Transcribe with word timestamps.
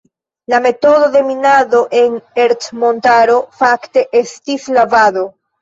La 0.53 0.59
metodo 0.61 1.09
de 1.15 1.21
minado 1.27 1.83
en 2.01 2.17
Ercmontaro 2.45 3.39
fakte 3.61 4.07
estis 4.25 4.67
"lavado". 4.81 5.29